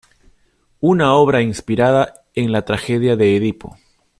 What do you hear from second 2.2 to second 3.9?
en la tragedia de Edipo.